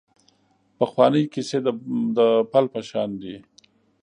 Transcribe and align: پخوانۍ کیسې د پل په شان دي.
پخوانۍ 0.77 1.23
کیسې 1.33 1.57
د 2.17 2.19
پل 2.51 2.65
په 2.73 2.79
شان 2.89 3.09
دي. 3.21 3.35